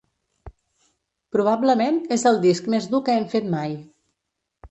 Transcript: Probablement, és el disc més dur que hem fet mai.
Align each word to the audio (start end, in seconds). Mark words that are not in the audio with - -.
Probablement, 1.35 2.01
és 2.17 2.25
el 2.31 2.41
disc 2.47 2.69
més 2.75 2.89
dur 2.95 3.03
que 3.09 3.17
hem 3.19 3.31
fet 3.35 3.51
mai. 3.57 3.77